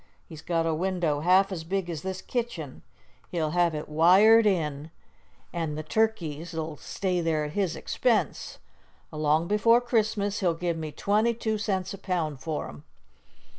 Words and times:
He's 0.27 0.41
got 0.41 0.65
a 0.65 0.73
window 0.73 1.19
half 1.19 1.51
as 1.51 1.63
big 1.63 1.87
as 1.87 2.01
this 2.01 2.23
kitchen. 2.23 2.81
He'll 3.29 3.51
have 3.51 3.75
it 3.75 3.87
wired 3.87 4.47
in, 4.47 4.89
an' 5.53 5.75
the 5.75 5.83
turkeys'll 5.83 6.77
stay 6.77 7.21
there 7.21 7.43
at 7.45 7.51
his 7.51 7.75
expense. 7.75 8.57
Along 9.13 9.47
before 9.47 9.79
Christmas 9.79 10.39
he'll 10.39 10.55
give 10.55 10.75
me 10.75 10.91
twenty 10.91 11.35
two 11.35 11.59
cents 11.59 11.93
a 11.93 11.99
pound 11.99 12.39
for 12.39 12.67
'em." 12.67 12.83